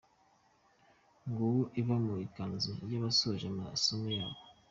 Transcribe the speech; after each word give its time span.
Nguwo 1.27 1.61
Eva 1.79 1.95
mu 2.05 2.13
ikanzu 2.25 2.71
y'abasoje 2.91 3.45
amasomo 3.53 4.07
yabo. 4.17 4.39